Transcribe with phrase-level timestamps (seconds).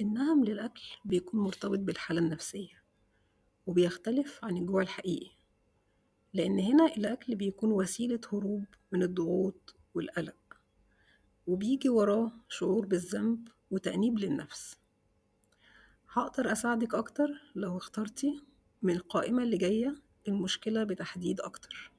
[0.00, 2.82] النهم للأكل بيكون مرتبط بالحالة النفسية
[3.66, 5.30] وبيختلف عن الجوع الحقيقي
[6.34, 10.36] لأن هنا الأكل بيكون وسيلة هروب من الضغوط والقلق
[11.46, 14.76] وبيجي وراه شعور بالذنب وتأنيب للنفس.
[16.12, 18.42] هقدر أساعدك أكتر لو اخترتي
[18.82, 19.94] من القائمة اللي جاية
[20.28, 21.92] المشكلة بتحديد أكتر.